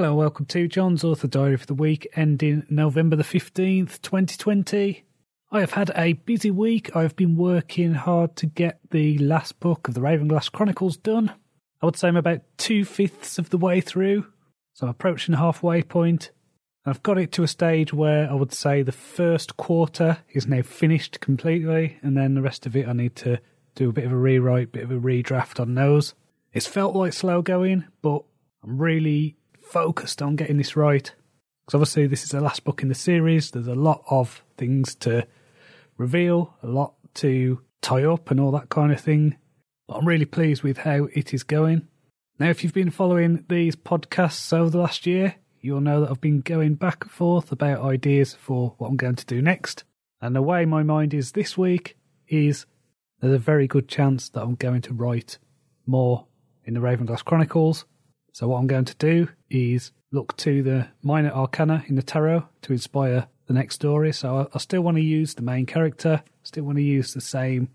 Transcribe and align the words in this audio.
Hello, 0.00 0.14
welcome 0.14 0.46
to 0.46 0.66
John's 0.66 1.04
Author 1.04 1.28
Diary 1.28 1.58
for 1.58 1.66
the 1.66 1.74
week 1.74 2.08
ending 2.16 2.64
November 2.70 3.16
the 3.16 3.22
15th, 3.22 4.00
2020. 4.00 5.04
I 5.52 5.60
have 5.60 5.72
had 5.72 5.92
a 5.94 6.14
busy 6.14 6.50
week. 6.50 6.96
I've 6.96 7.14
been 7.16 7.36
working 7.36 7.92
hard 7.92 8.34
to 8.36 8.46
get 8.46 8.80
the 8.92 9.18
last 9.18 9.60
book 9.60 9.88
of 9.88 9.92
the 9.92 10.00
Ravenglass 10.00 10.50
Chronicles 10.50 10.96
done. 10.96 11.34
I 11.82 11.84
would 11.84 11.96
say 11.96 12.08
I'm 12.08 12.16
about 12.16 12.40
two 12.56 12.86
fifths 12.86 13.38
of 13.38 13.50
the 13.50 13.58
way 13.58 13.82
through, 13.82 14.24
so 14.72 14.86
I'm 14.86 14.90
approaching 14.92 15.32
the 15.32 15.38
halfway 15.38 15.82
point. 15.82 16.30
I've 16.86 17.02
got 17.02 17.18
it 17.18 17.30
to 17.32 17.42
a 17.42 17.46
stage 17.46 17.92
where 17.92 18.26
I 18.30 18.32
would 18.32 18.54
say 18.54 18.80
the 18.80 18.92
first 18.92 19.58
quarter 19.58 20.20
is 20.30 20.46
now 20.46 20.62
finished 20.62 21.20
completely, 21.20 21.98
and 22.00 22.16
then 22.16 22.32
the 22.32 22.40
rest 22.40 22.64
of 22.64 22.74
it 22.74 22.88
I 22.88 22.94
need 22.94 23.16
to 23.16 23.38
do 23.74 23.90
a 23.90 23.92
bit 23.92 24.06
of 24.06 24.12
a 24.12 24.16
rewrite, 24.16 24.72
bit 24.72 24.84
of 24.84 24.92
a 24.92 24.98
redraft 24.98 25.60
on 25.60 25.74
those. 25.74 26.14
It's 26.54 26.66
felt 26.66 26.96
like 26.96 27.12
slow 27.12 27.42
going, 27.42 27.84
but 28.00 28.22
I'm 28.64 28.80
really 28.80 29.36
focused 29.70 30.20
on 30.20 30.36
getting 30.36 30.56
this 30.56 30.76
right. 30.76 31.12
Because 31.64 31.74
obviously, 31.74 32.06
this 32.06 32.24
is 32.24 32.30
the 32.30 32.40
last 32.40 32.64
book 32.64 32.82
in 32.82 32.88
the 32.88 32.94
series. 32.94 33.50
There's 33.50 33.66
a 33.66 33.74
lot 33.74 34.02
of 34.10 34.42
things 34.56 34.94
to 34.96 35.26
reveal, 35.96 36.54
a 36.62 36.66
lot 36.66 36.94
to 37.14 37.60
tie 37.80 38.04
up, 38.04 38.30
and 38.30 38.40
all 38.40 38.50
that 38.52 38.68
kind 38.68 38.92
of 38.92 39.00
thing. 39.00 39.36
But 39.86 39.98
I'm 39.98 40.08
really 40.08 40.24
pleased 40.24 40.62
with 40.62 40.78
how 40.78 41.08
it 41.14 41.32
is 41.32 41.42
going. 41.42 41.88
Now, 42.38 42.48
if 42.48 42.64
you've 42.64 42.72
been 42.72 42.90
following 42.90 43.44
these 43.48 43.76
podcasts 43.76 44.52
over 44.52 44.70
the 44.70 44.78
last 44.78 45.06
year, 45.06 45.36
you'll 45.60 45.80
know 45.80 46.00
that 46.00 46.10
I've 46.10 46.20
been 46.20 46.40
going 46.40 46.74
back 46.74 47.04
and 47.04 47.10
forth 47.10 47.52
about 47.52 47.82
ideas 47.82 48.34
for 48.34 48.74
what 48.78 48.88
I'm 48.88 48.96
going 48.96 49.16
to 49.16 49.26
do 49.26 49.42
next. 49.42 49.84
And 50.20 50.34
the 50.34 50.42
way 50.42 50.64
my 50.64 50.82
mind 50.82 51.14
is 51.14 51.32
this 51.32 51.56
week 51.56 51.96
is 52.28 52.66
there's 53.20 53.34
a 53.34 53.38
very 53.38 53.66
good 53.66 53.88
chance 53.88 54.28
that 54.30 54.42
I'm 54.42 54.54
going 54.54 54.82
to 54.82 54.94
write 54.94 55.38
more 55.86 56.26
in 56.64 56.74
the 56.74 56.80
Ravenglass 56.80 57.24
Chronicles. 57.24 57.84
So, 58.32 58.48
what 58.48 58.58
I'm 58.58 58.66
going 58.66 58.84
to 58.86 58.96
do 58.96 59.28
is 59.48 59.92
look 60.12 60.36
to 60.38 60.62
the 60.62 60.88
minor 61.02 61.30
arcana 61.30 61.84
in 61.88 61.94
the 61.94 62.02
tarot 62.02 62.48
to 62.62 62.72
inspire 62.72 63.28
the 63.46 63.54
next 63.54 63.76
story. 63.76 64.12
So, 64.12 64.38
I, 64.38 64.46
I 64.54 64.58
still 64.58 64.82
want 64.82 64.96
to 64.96 65.02
use 65.02 65.34
the 65.34 65.42
main 65.42 65.66
character, 65.66 66.22
still 66.42 66.64
want 66.64 66.78
to 66.78 66.82
use 66.82 67.14
the 67.14 67.20
same 67.20 67.68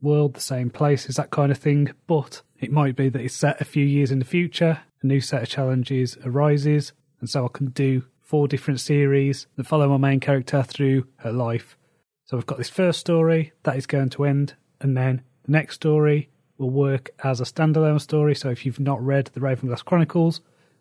world, 0.00 0.34
the 0.34 0.40
same 0.40 0.70
places, 0.70 1.16
that 1.16 1.30
kind 1.30 1.52
of 1.52 1.58
thing. 1.58 1.92
But 2.06 2.42
it 2.58 2.72
might 2.72 2.96
be 2.96 3.08
that 3.08 3.22
it's 3.22 3.36
set 3.36 3.60
a 3.60 3.64
few 3.64 3.84
years 3.84 4.10
in 4.10 4.18
the 4.18 4.24
future, 4.24 4.80
a 5.02 5.06
new 5.06 5.20
set 5.20 5.42
of 5.42 5.48
challenges 5.48 6.16
arises, 6.24 6.92
and 7.20 7.28
so 7.28 7.44
I 7.44 7.48
can 7.52 7.66
do 7.66 8.04
four 8.20 8.48
different 8.48 8.80
series 8.80 9.46
that 9.56 9.66
follow 9.66 9.88
my 9.88 9.96
main 9.96 10.20
character 10.20 10.62
through 10.62 11.06
her 11.16 11.32
life. 11.32 11.76
So 12.24 12.36
we've 12.36 12.46
got 12.46 12.58
this 12.58 12.70
first 12.70 13.00
story 13.00 13.52
that 13.64 13.76
is 13.76 13.86
going 13.86 14.08
to 14.10 14.24
end, 14.24 14.54
and 14.80 14.96
then 14.96 15.22
the 15.44 15.52
next 15.52 15.74
story 15.74 16.30
will 16.62 16.70
work 16.70 17.10
as 17.22 17.40
a 17.40 17.44
standalone 17.44 18.00
story. 18.00 18.34
So 18.34 18.48
if 18.48 18.64
you've 18.64 18.80
not 18.80 19.04
read 19.04 19.26
the 19.26 19.40
Ravenglass 19.40 19.84
Chronicles, 19.84 20.40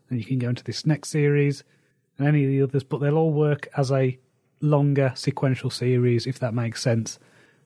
then 0.10 0.20
you 0.20 0.26
can 0.26 0.40
go 0.40 0.50
into 0.50 0.64
this 0.64 0.86
next 0.86 1.10
series 1.10 1.64
and 2.18 2.28
any 2.28 2.44
of 2.44 2.50
the 2.50 2.62
others, 2.62 2.84
but 2.84 3.00
they'll 3.00 3.18
all 3.18 3.34
work 3.34 3.68
as 3.76 3.92
a 3.92 4.18
longer 4.62 5.12
sequential 5.16 5.70
series, 5.70 6.28
if 6.28 6.40
that 6.40 6.54
makes 6.54 6.82
sense. 6.82 7.18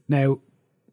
Now, 0.07 0.39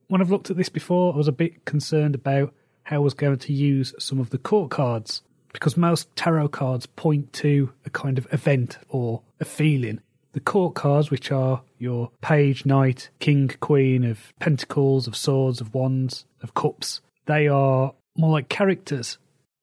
when 0.08 0.20
I've 0.20 0.30
looked 0.30 0.50
at 0.50 0.56
this 0.56 0.68
before, 0.68 1.14
I 1.14 1.16
was 1.16 1.28
a 1.28 1.32
bit 1.32 1.64
concerned 1.64 2.14
about 2.14 2.52
how 2.82 2.96
I 2.96 2.98
was 2.98 3.14
going 3.14 3.38
to 3.38 3.52
use 3.52 3.94
some 3.98 4.18
of 4.18 4.30
the 4.30 4.38
court 4.38 4.70
cards 4.70 5.22
because 5.52 5.76
most 5.76 6.14
tarot 6.16 6.48
cards 6.48 6.86
point 6.86 7.32
to 7.34 7.72
a 7.84 7.90
kind 7.90 8.18
of 8.18 8.26
event 8.32 8.78
or 8.88 9.22
a 9.38 9.44
feeling. 9.44 10.00
The 10.32 10.40
court 10.40 10.74
cards, 10.74 11.10
which 11.10 11.30
are 11.30 11.62
your 11.78 12.10
page, 12.22 12.64
knight, 12.64 13.10
king, 13.20 13.48
queen 13.60 14.02
of 14.02 14.32
pentacles, 14.40 15.06
of 15.06 15.14
swords, 15.14 15.60
of 15.60 15.74
wands, 15.74 16.24
of 16.42 16.54
cups, 16.54 17.02
they 17.26 17.48
are 17.48 17.94
more 18.16 18.32
like 18.32 18.48
characters. 18.48 19.18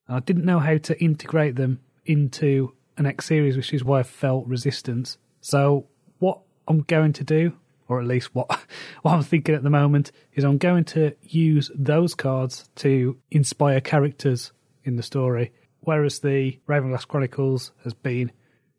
And 0.08 0.18
I 0.18 0.20
didn't 0.20 0.46
know 0.46 0.60
how 0.60 0.78
to 0.78 1.02
integrate 1.02 1.56
them 1.56 1.80
into 2.06 2.74
an 2.98 3.06
X 3.06 3.26
series, 3.26 3.56
which 3.56 3.74
is 3.74 3.84
why 3.84 4.00
I 4.00 4.04
felt 4.04 4.48
resistance. 4.48 5.18
So, 5.42 5.88
what 6.20 6.42
I'm 6.68 6.82
going 6.82 7.14
to 7.14 7.24
do, 7.24 7.54
or 7.88 8.00
at 8.00 8.08
least 8.08 8.34
what, 8.34 8.48
what 9.02 9.14
I'm 9.14 9.24
thinking 9.24 9.56
at 9.56 9.64
the 9.64 9.70
moment, 9.70 10.12
is 10.34 10.44
I'm 10.44 10.58
going 10.58 10.86
to 10.86 11.16
use 11.22 11.72
those 11.76 12.16
cards 12.16 12.70
to 12.78 13.18
inspire 13.32 13.82
characters 13.82 14.52
in 14.84 14.96
the 14.96 15.04
story. 15.04 15.52
Whereas 15.82 16.20
the 16.20 16.60
Ravenglass 16.68 17.08
Chronicles 17.08 17.72
has 17.84 17.94
been 17.94 18.32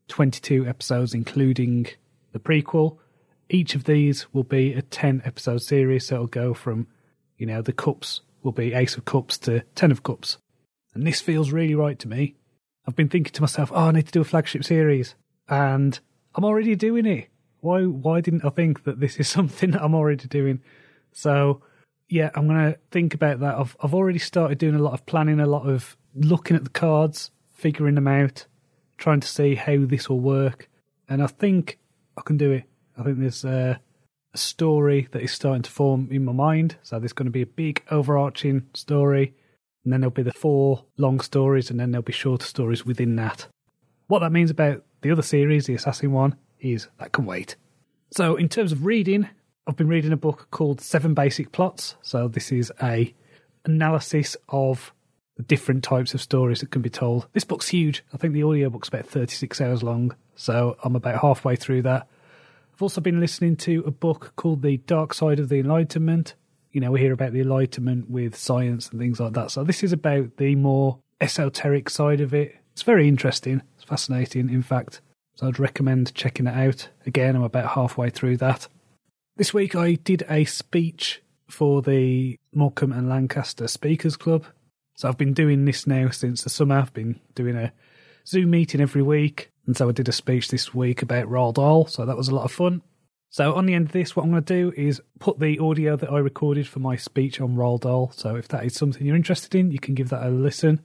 22 0.09 0.67
episodes, 0.67 1.15
including 1.15 1.87
the 2.33 2.39
prequel. 2.39 2.99
Each 3.49 3.75
of 3.75 3.85
these 3.85 4.33
will 4.35 4.45
be 4.45 4.75
a 4.75 4.83
10 4.83 5.23
episode 5.25 5.63
series, 5.63 6.07
so 6.07 6.17
it'll 6.17 6.27
go 6.27 6.55
from, 6.55 6.87
you 7.39 7.47
know, 7.47 7.63
the 7.63 7.73
cups 7.73 8.21
will 8.43 8.53
be 8.53 8.75
Ace 8.75 8.97
of 8.97 9.05
Cups 9.05 9.39
to 9.39 9.61
Ten 9.75 9.91
of 9.91 10.03
Cups. 10.03 10.39
And 10.95 11.07
this 11.07 11.21
feels 11.21 11.53
really 11.53 11.75
right 11.75 11.99
to 11.99 12.09
me. 12.09 12.37
I've 12.87 12.97
been 12.97 13.09
thinking 13.09 13.33
to 13.33 13.41
myself, 13.41 13.71
oh, 13.73 13.89
I 13.89 13.93
need 13.93 14.07
to 14.07 14.13
do 14.13 14.21
a 14.21 14.25
flagship 14.25 14.65
series. 14.65 15.15
And 15.49 15.99
I'm 16.35 16.45
already 16.45 16.75
doing 16.75 17.07
it. 17.07 17.29
Why 17.61 17.85
why 17.85 18.21
didn't 18.21 18.45
I 18.45 18.51
think 18.51 18.85
that 18.85 19.01
this 19.01 19.17
is 19.17 19.29
something 19.37 19.73
that 19.73 19.83
I'm 19.83 19.95
already 19.95 20.27
doing? 20.29 20.61
So 21.13 21.63
yeah, 22.09 22.31
I'm 22.35 22.47
gonna 22.47 22.77
think 22.91 23.15
about 23.15 23.41
that. 23.41 23.57
I've 23.57 23.77
I've 23.83 23.95
already 23.95 24.19
started 24.19 24.59
doing 24.59 24.75
a 24.75 24.83
lot 24.83 24.95
of 24.95 25.07
planning, 25.07 25.41
a 25.41 25.47
lot 25.47 25.69
of 25.69 25.97
looking 26.15 26.57
at 26.57 26.65
the 26.65 26.71
cards, 26.71 27.31
figuring 27.55 27.95
them 27.95 28.09
out, 28.09 28.47
trying 28.99 29.21
to 29.21 29.29
see 29.29 29.55
how 29.55 29.77
this 29.79 30.09
will 30.09 30.21
work. 30.21 30.69
And 31.09 31.23
I 31.23 31.27
think 31.27 31.79
I 32.17 32.23
can 32.23 32.37
do 32.37 32.51
it. 32.53 32.65
I 32.99 33.03
think 33.03 33.19
there's 33.19 33.45
uh, 33.45 33.77
story 34.35 35.09
that 35.13 35.23
is 35.23 35.33
starting 35.33 35.63
to 35.63 35.71
form 35.71 36.09
in 36.11 36.25
my 36.25 36.33
mind. 36.33 36.77
So 36.83 36.99
there's 36.99 37.13
going 37.13 37.27
to 37.27 37.33
be 37.33 37.43
a 37.43 37.47
big 37.47 37.83
overarching 37.91 38.67
story, 38.75 39.35
and 39.85 39.93
then 39.93 40.01
there'll 40.01 40.11
be 40.11 40.23
the 40.23 40.33
four 40.33 40.85
long 40.97 41.21
stories, 41.21 41.71
and 41.71 41.79
then 41.79 41.91
there'll 41.91 42.03
be 42.03 42.13
shorter 42.13 42.47
stories 42.47 42.85
within 42.85 43.17
that. 43.17 43.47
What 44.07 44.21
that 44.21 44.33
means 44.33 44.51
about 44.51 44.85
the 45.03 45.11
other 45.11 45.23
series, 45.23 45.67
the 45.67 45.75
Assassin 45.75 46.13
one, 46.13 46.37
is 46.61 46.89
that 46.99 47.13
can 47.13 47.27
wait. 47.27 47.57
So 48.13 48.37
in 48.37 48.49
terms 48.49 48.73
of 48.73 48.85
reading, 48.85 49.29
I've 49.67 49.77
been 49.77 49.89
reading 49.89 50.13
a 50.13 50.17
book 50.17 50.49
called 50.51 50.81
Seven 50.81 51.15
Basic 51.15 51.53
Plots. 51.53 51.95
So 52.03 52.29
this 52.29 52.51
is 52.51 52.73
a 52.83 53.15
analysis 53.65 54.37
of 54.49 54.93
the 55.37 55.43
different 55.45 55.85
types 55.85 56.13
of 56.13 56.21
stories 56.21 56.61
that 56.61 56.71
can 56.71 56.83
be 56.83 56.91
told. 56.91 57.29
This 57.33 57.45
book's 57.45 57.69
huge. 57.69 58.05
I 58.13 58.17
think 58.17 58.35
the 58.35 58.45
audiobook's 58.45 58.89
about 58.89 59.07
36 59.07 59.61
hours 59.61 59.83
long, 59.83 60.15
so 60.35 60.77
I'm 60.83 60.97
about 60.97 61.21
halfway 61.21 61.57
through 61.57 61.83
that. 61.83 62.09
I've 62.81 62.85
also 62.85 63.03
been 63.03 63.21
listening 63.21 63.57
to 63.57 63.85
a 63.87 63.91
book 63.91 64.33
called 64.37 64.63
The 64.63 64.79
Dark 64.79 65.13
Side 65.13 65.39
of 65.39 65.51
the 65.51 65.59
Enlightenment. 65.59 66.33
You 66.73 66.81
know, 66.81 66.91
we 66.91 67.01
hear 67.01 67.13
about 67.13 67.35
the 67.35 67.43
Enlightenment 67.43 68.09
with 68.09 68.35
science 68.35 68.89
and 68.89 68.99
things 68.99 69.21
like 69.21 69.35
that. 69.35 69.51
So 69.51 69.65
this 69.65 69.83
is 69.83 69.93
about 69.93 70.39
the 70.39 70.55
more 70.55 70.99
esoteric 71.21 71.91
side 71.91 72.23
of 72.23 72.33
it. 72.33 72.57
It's 72.73 72.81
very 72.81 73.07
interesting. 73.07 73.61
It's 73.75 73.85
fascinating, 73.85 74.49
in 74.49 74.63
fact. 74.63 75.03
So 75.35 75.47
I'd 75.47 75.59
recommend 75.59 76.15
checking 76.15 76.47
it 76.47 76.55
out. 76.55 76.89
Again, 77.05 77.37
I'm 77.37 77.43
about 77.43 77.73
halfway 77.73 78.09
through 78.09 78.39
that. 78.39 78.67
This 79.37 79.53
week 79.53 79.75
I 79.75 79.97
did 79.97 80.25
a 80.31 80.47
speech 80.47 81.21
for 81.51 81.83
the 81.83 82.39
Morecambe 82.55 82.93
and 82.93 83.11
Lancaster 83.11 83.69
Speakers 83.69 84.17
Club. 84.17 84.47
So 84.97 85.07
I've 85.07 85.19
been 85.19 85.35
doing 85.35 85.67
this 85.67 85.87
now 85.87 86.09
since 86.09 86.45
the 86.45 86.49
summer. 86.49 86.77
I've 86.77 86.95
been 86.95 87.21
doing 87.35 87.57
a 87.57 87.75
Zoom 88.27 88.49
meeting 88.49 88.81
every 88.81 89.03
week. 89.03 89.51
And 89.71 89.77
so 89.77 89.89
I 89.89 89.93
did 89.93 90.09
a 90.09 90.13
speech 90.13 90.49
this 90.49 90.75
week 90.75 91.01
about 91.01 91.29
Roald 91.29 91.55
Dahl, 91.55 91.87
so 91.87 92.05
that 92.05 92.17
was 92.17 92.27
a 92.27 92.35
lot 92.35 92.45
of 92.45 92.51
fun. 92.51 92.83
So 93.29 93.55
on 93.55 93.67
the 93.67 93.75
end 93.75 93.87
of 93.87 93.93
this, 93.93 94.17
what 94.17 94.25
I'm 94.25 94.33
going 94.33 94.43
to 94.43 94.53
do 94.53 94.73
is 94.77 95.01
put 95.21 95.39
the 95.39 95.61
audio 95.61 95.95
that 95.95 96.11
I 96.11 96.19
recorded 96.19 96.67
for 96.67 96.81
my 96.81 96.97
speech 96.97 97.41
on 97.41 97.55
Roald 97.55 97.83
Dahl. 97.83 98.11
So 98.13 98.35
if 98.35 98.49
that 98.49 98.65
is 98.65 98.75
something 98.75 99.07
you're 99.07 99.15
interested 99.15 99.55
in, 99.55 99.71
you 99.71 99.79
can 99.79 99.95
give 99.95 100.09
that 100.09 100.27
a 100.27 100.29
listen. 100.29 100.81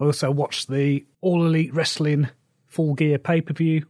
I 0.00 0.04
also 0.04 0.30
watched 0.30 0.70
the 0.70 1.04
All 1.20 1.44
Elite 1.44 1.74
Wrestling 1.74 2.30
Full 2.64 2.94
Gear 2.94 3.18
pay 3.18 3.42
per 3.42 3.52
view, 3.52 3.84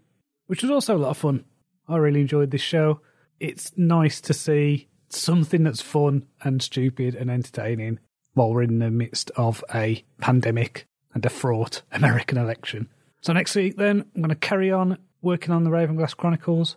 which 0.48 0.62
was 0.62 0.72
also 0.72 0.96
a 0.96 0.98
lot 0.98 1.10
of 1.10 1.18
fun. 1.18 1.44
I 1.86 1.98
really 1.98 2.22
enjoyed 2.22 2.50
this 2.50 2.60
show. 2.60 3.02
It's 3.38 3.70
nice 3.78 4.20
to 4.22 4.34
see 4.34 4.88
something 5.10 5.62
that's 5.62 5.80
fun 5.80 6.26
and 6.42 6.60
stupid 6.60 7.14
and 7.14 7.30
entertaining 7.30 8.00
while 8.34 8.52
we're 8.52 8.62
in 8.62 8.80
the 8.80 8.90
midst 8.90 9.30
of 9.36 9.62
a 9.72 10.04
pandemic 10.20 10.88
and 11.14 11.24
a 11.24 11.30
fraught 11.30 11.82
American 11.92 12.36
election. 12.36 12.88
So 13.22 13.32
next 13.32 13.54
week, 13.54 13.76
then, 13.76 14.06
I'm 14.14 14.22
going 14.22 14.30
to 14.30 14.34
carry 14.34 14.72
on 14.72 14.98
working 15.20 15.52
on 15.52 15.64
the 15.64 15.70
Ravenglass 15.70 16.16
Chronicles. 16.16 16.76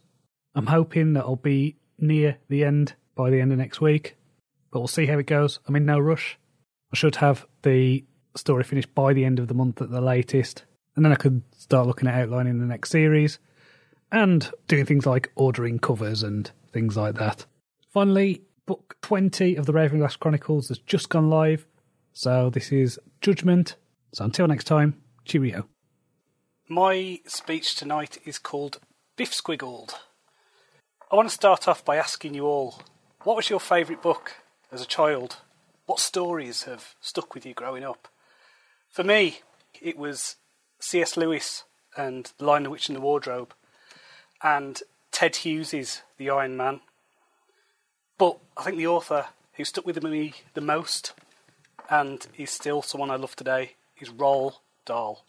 I'm 0.55 0.67
hoping 0.67 1.13
that 1.13 1.21
I'll 1.21 1.37
be 1.37 1.77
near 1.97 2.37
the 2.49 2.63
end 2.63 2.95
by 3.15 3.29
the 3.29 3.39
end 3.39 3.51
of 3.51 3.57
next 3.57 3.79
week, 3.79 4.17
but 4.71 4.79
we'll 4.79 4.87
see 4.87 5.05
how 5.05 5.17
it 5.17 5.25
goes. 5.25 5.59
I'm 5.67 5.75
in 5.75 5.85
no 5.85 5.99
rush. 5.99 6.37
I 6.91 6.97
should 6.97 7.17
have 7.17 7.47
the 7.61 8.03
story 8.35 8.63
finished 8.63 8.93
by 8.93 9.13
the 9.13 9.25
end 9.25 9.39
of 9.39 9.47
the 9.47 9.53
month 9.53 9.81
at 9.81 9.89
the 9.89 10.01
latest, 10.01 10.65
and 10.95 11.05
then 11.05 11.11
I 11.11 11.15
could 11.15 11.43
start 11.55 11.87
looking 11.87 12.07
at 12.07 12.21
outlining 12.21 12.59
the 12.59 12.65
next 12.65 12.89
series 12.89 13.39
and 14.11 14.51
doing 14.67 14.85
things 14.85 15.05
like 15.05 15.31
ordering 15.35 15.79
covers 15.79 16.23
and 16.23 16.51
things 16.71 16.97
like 16.97 17.15
that. 17.15 17.45
Finally, 17.89 18.41
book 18.65 18.95
20 19.01 19.55
of 19.55 19.65
the 19.65 19.73
Ravenglass 19.73 20.19
Chronicles 20.19 20.67
has 20.67 20.79
just 20.79 21.09
gone 21.09 21.29
live, 21.29 21.65
so 22.11 22.49
this 22.49 22.71
is 22.71 22.99
Judgment. 23.21 23.75
So 24.13 24.25
until 24.25 24.47
next 24.47 24.65
time, 24.65 25.01
cheerio. 25.25 25.67
My 26.69 27.19
speech 27.27 27.75
tonight 27.75 28.19
is 28.23 28.39
called 28.39 28.79
Biff 29.17 29.33
Squiggled. 29.33 29.95
I 31.11 31.15
want 31.17 31.27
to 31.27 31.35
start 31.35 31.67
off 31.67 31.83
by 31.83 31.97
asking 31.97 32.35
you 32.35 32.45
all 32.45 32.81
what 33.23 33.35
was 33.35 33.49
your 33.49 33.59
favourite 33.59 34.01
book 34.01 34.35
as 34.71 34.81
a 34.81 34.87
child? 34.87 35.39
What 35.87 35.99
stories 35.99 36.63
have 36.63 36.95
stuck 37.01 37.35
with 37.35 37.45
you 37.45 37.53
growing 37.53 37.83
up? 37.83 38.07
For 38.89 39.03
me, 39.03 39.39
it 39.81 39.97
was 39.97 40.37
C.S. 40.79 41.17
Lewis, 41.17 41.65
and 41.97 42.31
The 42.37 42.45
Lion, 42.45 42.63
the 42.63 42.69
Witch, 42.69 42.87
and 42.87 42.95
the 42.95 43.01
Wardrobe, 43.01 43.53
and 44.41 44.81
Ted 45.11 45.35
Hughes' 45.35 46.01
The 46.17 46.29
Iron 46.29 46.55
Man. 46.55 46.79
But 48.17 48.37
I 48.55 48.63
think 48.63 48.77
the 48.77 48.87
author 48.87 49.25
who 49.55 49.65
stuck 49.65 49.85
with 49.85 50.01
me 50.01 50.33
the 50.53 50.61
most, 50.61 51.11
and 51.89 52.25
is 52.37 52.51
still 52.51 52.81
someone 52.81 53.11
I 53.11 53.17
love 53.17 53.35
today, 53.35 53.75
is 53.99 54.09
Roald 54.09 54.59
Dahl. 54.85 55.25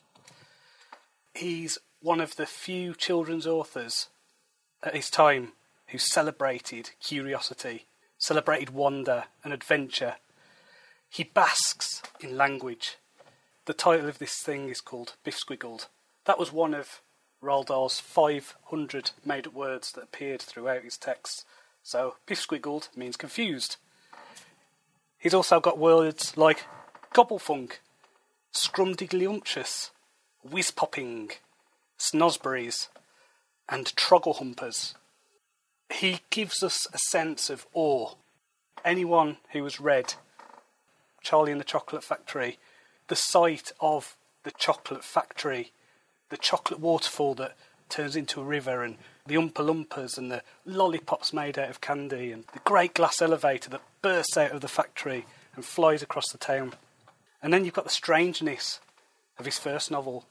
He's 1.35 1.79
one 2.01 2.21
of 2.21 2.37
the 2.37 2.47
few 2.47 2.95
children's 2.95 3.47
authors 3.47 4.09
at 4.85 4.95
his 4.95 5.11
time 5.11 5.53
who 5.89 5.99
celebrated 5.99 6.91
curiosity, 7.01 7.87
celebrated 8.19 8.71
wonder 8.71 9.25
and 9.43 9.53
adventure. 9.53 10.15
He 11.11 11.25
basks 11.25 12.03
in 12.21 12.37
language. 12.37 12.99
The 13.65 13.75
title 13.75 14.09
of 14.09 14.19
this 14.19 14.39
thing 14.41 14.69
is 14.69 14.81
called 14.81 15.17
Biff 15.25 15.37
Squiggled. 15.37 15.89
That 16.25 16.39
was 16.39 16.53
one 16.53 16.73
of 16.73 17.01
Roald 17.43 17.67
Dahl's 17.67 17.99
500 17.99 19.11
made 19.25 19.49
up 19.49 19.55
words 19.55 19.91
that 19.93 20.05
appeared 20.05 20.41
throughout 20.41 20.85
his 20.85 20.97
texts. 20.97 21.45
So, 21.83 22.15
Biff 22.27 22.47
Squiggled 22.47 22.97
means 22.97 23.17
confused. 23.17 23.77
He's 25.19 25.35
also 25.35 25.59
got 25.59 25.79
words 25.79 26.37
like 26.37 26.65
gobblefunk, 27.13 27.79
scrumdiddlyumptious, 28.55 29.91
whiz-popping, 30.51 31.31
snozzberries, 31.99 32.89
and 33.69 33.87
trogglehumpers. 33.97 34.95
He 35.93 36.21
gives 36.31 36.63
us 36.63 36.87
a 36.93 36.99
sense 37.11 37.51
of 37.51 37.67
awe. 37.73 38.15
Anyone 38.85 39.39
who 39.53 39.65
has 39.65 39.81
read 39.81 40.15
Charlie 41.23 41.53
and 41.53 41.61
the 41.61 41.65
Chocolate 41.65 42.05
Factory, 42.05 42.59
the 43.09 43.17
sight 43.17 43.73
of 43.81 44.17
the 44.43 44.51
chocolate 44.51 45.05
factory, 45.05 45.73
the 46.29 46.37
chocolate 46.37 46.81
waterfall 46.81 47.35
that 47.35 47.57
turns 47.89 48.17
into 48.17 48.41
a 48.41 48.45
river, 48.45 48.83
and 48.83 48.97
the 49.27 49.37
Oompa 49.37 49.65
Loompas, 49.65 50.19
and 50.19 50.31
the 50.31 50.43
lollipops 50.67 51.33
made 51.33 51.59
out 51.59 51.71
of 51.71 51.81
candy, 51.81 52.33
and 52.33 52.45
the 52.53 52.59
great 52.61 52.95
glass 52.95 53.23
elevator 53.23 53.71
that 53.71 53.83
bursts 54.03 54.37
out 54.37 54.53
of 54.53 54.61
the 54.61 54.69
factory 54.69 55.25
and 55.55 55.65
flies 55.65 56.03
across 56.03 56.31
the 56.31 56.39
town. 56.39 56.75
And 57.43 57.53
then 57.53 57.65
you've 57.65 57.75
got 57.75 57.85
the 57.85 57.91
strangeness 57.91 58.81
of 59.39 59.45
his 59.45 59.59
first 59.59 59.91
novel, 59.91 60.25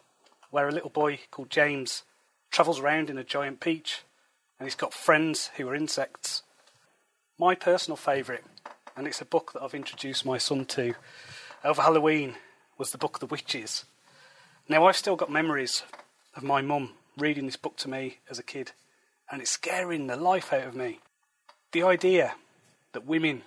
where 0.53 0.69
a 0.69 0.71
little 0.71 0.91
boy 0.91 1.19
called 1.31 1.49
James 1.49 2.03
travels 2.51 2.79
around 2.79 3.09
in 3.09 3.17
a 3.17 3.23
giant 3.23 3.59
peach 3.59 4.03
and 4.59 4.67
he's 4.67 4.75
got 4.75 4.93
friends 4.93 5.49
who 5.57 5.67
are 5.67 5.73
insects. 5.73 6.43
My 7.39 7.55
personal 7.55 7.97
favourite, 7.97 8.43
and 8.95 9.07
it's 9.07 9.19
a 9.19 9.25
book 9.25 9.53
that 9.53 9.63
I've 9.63 9.73
introduced 9.73 10.27
my 10.27 10.37
son 10.37 10.65
to 10.65 10.93
over 11.63 11.81
Halloween, 11.81 12.35
was 12.77 12.91
the 12.91 12.99
book 12.99 13.17
The 13.17 13.25
Witches. 13.25 13.85
Now, 14.69 14.85
I've 14.85 14.95
still 14.95 15.15
got 15.15 15.31
memories 15.31 15.81
of 16.35 16.43
my 16.43 16.61
mum 16.61 16.91
reading 17.17 17.47
this 17.47 17.57
book 17.57 17.75
to 17.77 17.89
me 17.89 18.19
as 18.29 18.37
a 18.37 18.43
kid, 18.43 18.73
and 19.31 19.41
it's 19.41 19.49
scaring 19.49 20.05
the 20.05 20.15
life 20.15 20.53
out 20.53 20.67
of 20.67 20.75
me. 20.75 20.99
The 21.71 21.81
idea 21.81 22.35
that 22.91 23.07
women 23.07 23.41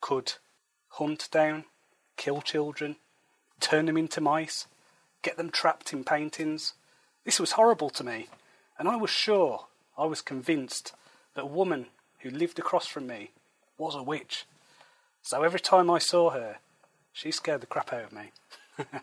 could 0.00 0.32
hunt 0.88 1.28
down, 1.30 1.66
kill 2.16 2.40
children, 2.40 2.96
turn 3.60 3.84
them 3.84 3.98
into 3.98 4.22
mice, 4.22 4.66
get 5.26 5.36
them 5.36 5.50
trapped 5.50 5.92
in 5.92 6.04
paintings. 6.04 6.74
This 7.24 7.40
was 7.40 7.52
horrible 7.52 7.90
to 7.90 8.04
me, 8.04 8.28
and 8.78 8.88
I 8.88 8.94
was 8.94 9.10
sure, 9.10 9.66
I 9.98 10.04
was 10.04 10.22
convinced, 10.22 10.92
that 11.34 11.42
a 11.42 11.46
woman 11.46 11.86
who 12.20 12.30
lived 12.30 12.60
across 12.60 12.86
from 12.86 13.08
me 13.08 13.32
was 13.76 13.96
a 13.96 14.04
witch. 14.04 14.44
So 15.22 15.42
every 15.42 15.58
time 15.58 15.90
I 15.90 15.98
saw 15.98 16.30
her, 16.30 16.58
she 17.12 17.32
scared 17.32 17.60
the 17.60 17.66
crap 17.66 17.92
out 17.92 18.04
of 18.04 18.12
me. 18.12 18.30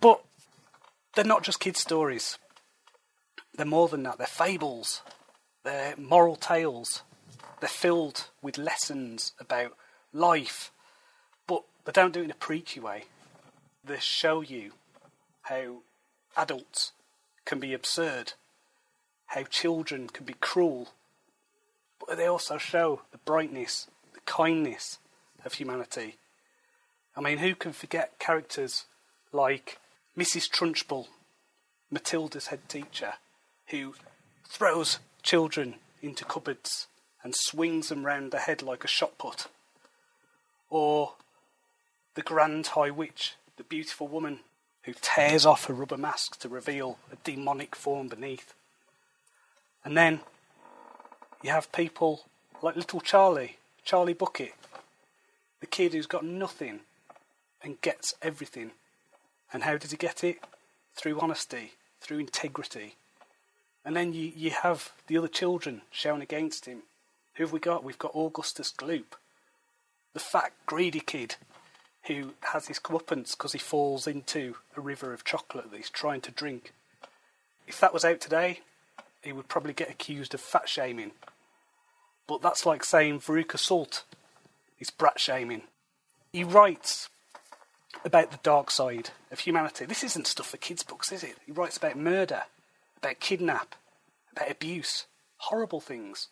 but 0.00 0.24
they're 1.14 1.24
not 1.24 1.44
just 1.44 1.60
kids' 1.60 1.80
stories. 1.80 2.38
They're 3.56 3.64
more 3.64 3.86
than 3.86 4.02
that. 4.02 4.18
They're 4.18 4.26
fables. 4.26 5.02
They're 5.62 5.94
moral 5.96 6.34
tales. 6.34 7.02
They're 7.60 7.68
filled 7.68 8.30
with 8.42 8.58
lessons 8.58 9.32
about 9.38 9.76
life. 10.12 10.72
But 11.46 11.62
they 11.84 11.92
don't 11.92 12.12
do 12.12 12.20
it 12.20 12.24
in 12.24 12.30
a 12.32 12.34
preachy 12.34 12.80
way. 12.80 13.04
They 13.84 14.00
show 14.00 14.40
you 14.40 14.72
how 15.48 15.78
adults 16.36 16.92
can 17.44 17.60
be 17.60 17.72
absurd, 17.72 18.32
how 19.26 19.44
children 19.44 20.08
can 20.08 20.24
be 20.26 20.34
cruel, 20.34 20.88
but 22.04 22.16
they 22.16 22.26
also 22.26 22.58
show 22.58 23.02
the 23.12 23.18
brightness, 23.18 23.86
the 24.12 24.20
kindness 24.20 24.98
of 25.44 25.54
humanity. 25.54 26.16
I 27.16 27.20
mean, 27.20 27.38
who 27.38 27.54
can 27.54 27.72
forget 27.72 28.18
characters 28.18 28.86
like 29.32 29.78
Mrs. 30.18 30.50
Trunchbull, 30.50 31.06
Matilda's 31.90 32.48
head 32.48 32.68
teacher, 32.68 33.14
who 33.68 33.94
throws 34.48 34.98
children 35.22 35.76
into 36.02 36.24
cupboards 36.24 36.88
and 37.22 37.34
swings 37.34 37.88
them 37.88 38.04
round 38.04 38.32
the 38.32 38.38
head 38.40 38.62
like 38.62 38.84
a 38.84 38.88
shot 38.88 39.16
put? 39.16 39.46
Or 40.68 41.14
the 42.14 42.22
Grand 42.22 42.66
High 42.68 42.90
Witch, 42.90 43.36
the 43.56 43.64
beautiful 43.64 44.08
woman 44.08 44.40
who 44.86 44.94
tears 45.00 45.44
off 45.44 45.68
a 45.68 45.72
rubber 45.72 45.96
mask 45.96 46.38
to 46.38 46.48
reveal 46.48 46.98
a 47.12 47.16
demonic 47.24 47.74
form 47.74 48.06
beneath. 48.06 48.54
And 49.84 49.96
then 49.96 50.20
you 51.42 51.50
have 51.50 51.72
people 51.72 52.22
like 52.62 52.76
little 52.76 53.00
Charlie, 53.00 53.58
Charlie 53.84 54.14
Bucket, 54.14 54.54
the 55.58 55.66
kid 55.66 55.92
who's 55.92 56.06
got 56.06 56.24
nothing 56.24 56.80
and 57.62 57.80
gets 57.80 58.14
everything. 58.22 58.70
And 59.52 59.64
how 59.64 59.76
does 59.76 59.90
he 59.90 59.96
get 59.96 60.22
it? 60.22 60.38
Through 60.94 61.20
honesty, 61.20 61.72
through 62.00 62.20
integrity. 62.20 62.94
And 63.84 63.96
then 63.96 64.12
you, 64.12 64.32
you 64.36 64.50
have 64.50 64.92
the 65.08 65.18
other 65.18 65.28
children 65.28 65.82
shouting 65.90 66.22
against 66.22 66.66
him. 66.66 66.82
Who 67.34 67.44
have 67.44 67.52
we 67.52 67.58
got? 67.58 67.82
We've 67.82 67.98
got 67.98 68.14
Augustus 68.14 68.72
Gloop, 68.72 69.16
the 70.14 70.20
fat, 70.20 70.52
greedy 70.64 71.00
kid 71.00 71.34
who 72.06 72.34
has 72.52 72.68
his 72.68 72.78
comeuppance 72.78 73.32
because 73.32 73.52
he 73.52 73.58
falls 73.58 74.06
into 74.06 74.56
a 74.76 74.80
river 74.80 75.12
of 75.12 75.24
chocolate 75.24 75.70
that 75.70 75.76
he's 75.76 75.90
trying 75.90 76.20
to 76.22 76.30
drink. 76.30 76.72
If 77.66 77.80
that 77.80 77.92
was 77.92 78.04
out 78.04 78.20
today, 78.20 78.60
he 79.22 79.32
would 79.32 79.48
probably 79.48 79.72
get 79.72 79.90
accused 79.90 80.34
of 80.34 80.40
fat 80.40 80.68
shaming. 80.68 81.12
But 82.26 82.42
that's 82.42 82.66
like 82.66 82.84
saying 82.84 83.20
Veruca 83.20 83.58
Salt 83.58 84.04
is 84.78 84.90
brat 84.90 85.18
shaming. 85.18 85.62
He 86.32 86.44
writes 86.44 87.08
about 88.04 88.30
the 88.30 88.38
dark 88.42 88.70
side 88.70 89.10
of 89.32 89.40
humanity. 89.40 89.84
This 89.84 90.04
isn't 90.04 90.26
stuff 90.26 90.48
for 90.48 90.58
kids' 90.58 90.84
books, 90.84 91.10
is 91.10 91.24
it? 91.24 91.36
He 91.44 91.52
writes 91.52 91.76
about 91.76 91.96
murder, 91.96 92.42
about 92.98 93.20
kidnap, 93.20 93.74
about 94.32 94.50
abuse, 94.50 95.06
horrible 95.38 95.80
things. 95.80 96.28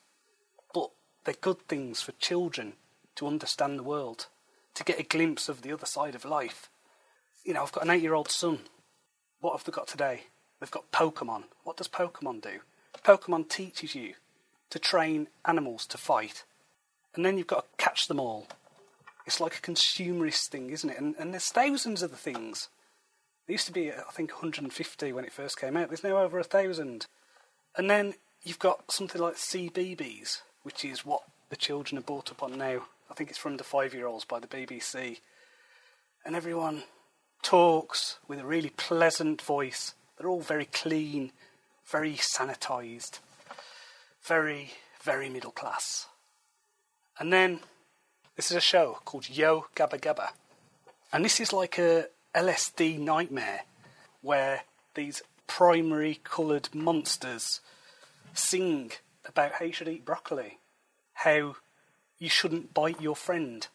But 0.73 0.91
they're 1.25 1.35
good 1.41 1.67
things 1.69 2.01
for 2.01 2.13
children 2.13 2.75
to 3.17 3.27
understand 3.27 3.79
the 3.79 3.85
world 3.85 4.27
to 4.75 4.85
get 4.85 5.01
a 5.01 5.05
glimpse 5.05 5.49
of 5.49 5.63
the 5.63 5.73
other 5.73 5.87
side 5.87 6.15
of 6.15 6.25
life. 6.25 6.69
You 7.45 7.55
know, 7.55 7.63
I've 7.63 7.73
got 7.73 7.85
an 7.85 7.91
eight 7.91 8.03
year 8.03 8.15
old 8.15 8.31
son. 8.31 8.61
What 9.41 9.53
have 9.53 9.65
they 9.65 9.73
got 9.73 9.89
today? 9.89 10.25
They've 10.61 10.71
got 10.71 10.91
Pokemon. 10.93 11.45
What 11.65 11.77
does 11.77 11.89
Pokemon 11.89 12.43
do? 12.43 12.61
Pokemon 13.05 13.49
teaches 13.49 13.95
you 13.95 14.15
to 14.71 14.79
train 14.79 15.29
animals 15.45 15.87
to 15.87 15.99
fight. 15.99 16.45
And 17.15 17.25
then 17.25 17.39
you've 17.39 17.47
got 17.47 17.67
to 17.67 17.85
catch 17.85 18.09
them 18.09 18.19
all. 18.19 18.49
It's 19.27 19.41
like 19.41 19.57
a 19.57 19.61
consumerist 19.61 20.49
thing, 20.49 20.71
isn't 20.71 20.91
it? 20.91 20.99
And, 20.99 21.15
and 21.19 21.33
there's 21.33 21.51
thousands 21.51 22.03
of 22.03 22.11
the 22.11 22.17
things. 22.17 22.69
There 23.47 23.55
used 23.55 23.67
to 23.67 23.73
be, 23.73 23.93
I 23.93 24.11
think, 24.13 24.31
150 24.31 25.13
when 25.13 25.25
it 25.25 25.33
first 25.33 25.61
came 25.61 25.77
out. 25.77 25.89
There's 25.89 26.05
now 26.05 26.19
over 26.19 26.39
a 26.39 26.45
thousand. 26.45 27.07
And 27.77 27.91
then 27.91 28.15
you've 28.43 28.59
got 28.59 28.91
something 28.91 29.21
like 29.21 29.35
CBeebies, 29.35 30.41
which 30.63 30.85
is 30.85 31.05
what 31.05 31.23
the 31.51 31.57
children 31.57 31.99
are 31.99 32.03
brought 32.03 32.31
up 32.31 32.43
on 32.43 32.57
now. 32.57 32.85
I 33.11 33.15
think 33.15 33.31
it's 33.31 33.39
from 33.39 33.57
the 33.57 33.65
five 33.65 33.95
year 33.95 34.07
olds 34.07 34.25
by 34.25 34.41
the 34.41 34.47
BBC. 34.47 35.21
And 36.25 36.35
everyone 36.35 36.85
talks 37.43 38.19
with 38.27 38.39
a 38.39 38.47
really 38.47 38.71
pleasant 38.71 39.43
voice. 39.43 39.95
They're 40.17 40.29
all 40.29 40.41
very 40.41 40.65
clean, 40.65 41.33
very 41.87 42.15
sanitised, 42.15 43.21
very, 44.23 44.73
very 45.03 45.29
middle 45.29 45.51
class. 45.51 46.07
And 47.19 47.33
then 47.33 47.61
this 48.37 48.51
is 48.51 48.57
a 48.57 48.61
show 48.61 48.99
called 49.05 49.29
Yo 49.29 49.67
Gabba 49.77 50.01
Gabba. 50.01 50.31
And 51.13 51.25
this 51.25 51.39
is 51.39 51.53
like 51.53 51.79
a 51.79 52.07
LSD 52.35 52.99
nightmare 52.99 53.61
where 54.23 54.63
these 54.95 55.23
primary 55.47 56.21
coloured 56.25 56.75
monsters 56.75 57.61
sing 58.33 58.91
about 59.27 59.53
how 59.53 59.67
you 59.67 59.73
should 59.73 59.89
eat 59.89 60.05
broccoli, 60.05 60.59
how 61.13 61.57
you 62.19 62.29
shouldn't 62.29 62.75
bite 62.75 63.01
your 63.01 63.17
friend, 63.17 63.67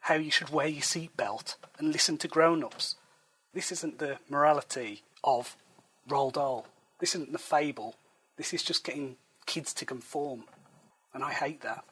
how 0.00 0.14
you 0.14 0.30
should 0.30 0.50
wear 0.50 0.66
your 0.66 0.82
seatbelt 0.82 1.56
and 1.78 1.92
listen 1.92 2.18
to 2.18 2.28
grown 2.28 2.62
ups. 2.64 2.96
This 3.52 3.70
isn't 3.72 3.98
the 3.98 4.18
morality 4.28 5.02
of 5.22 5.56
Roald 6.08 6.34
Dahl. 6.34 6.66
This 6.98 7.14
isn't 7.14 7.32
the 7.32 7.38
fable. 7.38 7.96
This 8.36 8.52
is 8.52 8.62
just 8.62 8.84
getting 8.84 9.16
kids 9.46 9.72
to 9.74 9.86
conform. 9.86 10.44
And 11.12 11.22
I 11.22 11.32
hate 11.32 11.62
that. 11.62 11.84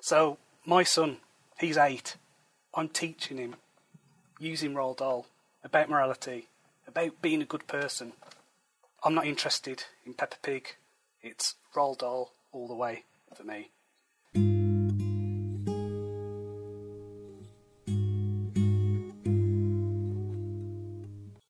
So, 0.00 0.38
my 0.64 0.84
son, 0.84 1.18
he's 1.58 1.76
eight. 1.76 2.16
I'm 2.74 2.88
teaching 2.88 3.38
him, 3.38 3.56
using 4.38 4.74
Roald 4.74 4.98
Dahl, 4.98 5.26
about 5.62 5.88
morality, 5.88 6.48
about 6.86 7.20
being 7.22 7.42
a 7.42 7.46
good 7.46 7.66
person. 7.66 8.12
I'm 9.02 9.14
not 9.14 9.26
interested 9.26 9.84
in 10.06 10.14
Peppa 10.14 10.36
Pig. 10.42 10.76
It's 11.22 11.54
Roald 11.74 11.98
Dahl 11.98 12.32
all 12.52 12.68
the 12.68 12.74
way 12.74 13.04
for 13.34 13.44
me. 13.44 13.70